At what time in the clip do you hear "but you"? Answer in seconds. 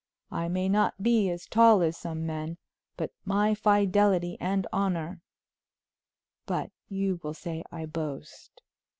6.47-7.19